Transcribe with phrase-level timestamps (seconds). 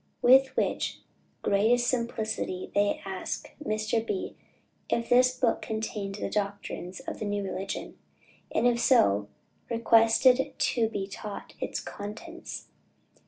[0.23, 0.87] With the
[1.43, 4.03] greatest simplicity they asked Mr.
[4.03, 4.35] B.
[4.89, 7.99] if this book contained the doctrines of the new religion,
[8.51, 9.27] and if so,
[9.69, 12.65] requested to be taught its contents.